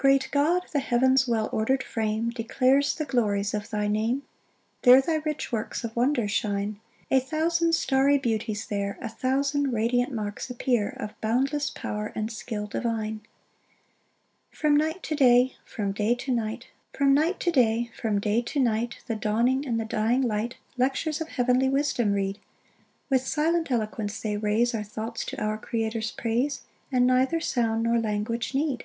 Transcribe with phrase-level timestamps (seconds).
[0.00, 4.22] 1 Great God, the heaven's well order'd frame Declares the glories of thy name;
[4.84, 10.14] There thy rich works of wonder shine: A thousand starry beauties there, A thousand radiant
[10.14, 13.20] marks appear Of boundless power and skill divine.
[14.52, 17.34] 2 From night to day, from day to night, The
[19.20, 22.38] dawning and the dying light Lectures of heavenly wisdom read;
[23.10, 27.98] With silent eloquence they raise Our thoughts to our Creator's praise, And neither sound nor
[27.98, 28.84] language need.